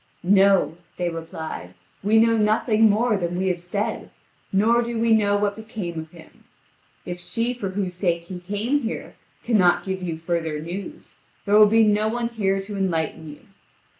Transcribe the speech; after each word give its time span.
"No," 0.23 0.77
they 0.97 1.09
replied; 1.09 1.75
"we 2.03 2.17
know 2.17 2.35
nothing 2.35 2.89
more 2.89 3.17
than 3.17 3.37
we 3.37 3.49
have 3.49 3.61
said, 3.61 4.09
nor 4.51 4.81
do 4.81 4.97
we 4.97 5.13
know 5.13 5.37
what 5.37 5.55
became 5.55 5.99
of 5.99 6.09
him. 6.09 6.43
If 7.05 7.19
she 7.19 7.53
for 7.53 7.69
whose 7.69 7.93
sake 7.93 8.23
he 8.23 8.39
came 8.39 8.79
here, 8.79 9.13
cannot 9.43 9.85
give 9.85 10.01
you 10.01 10.17
further 10.17 10.59
news, 10.59 11.17
there 11.45 11.53
will 11.55 11.67
be 11.67 11.83
no 11.83 12.07
one 12.07 12.29
here 12.29 12.59
to 12.63 12.75
enlighten 12.75 13.29
you. 13.29 13.41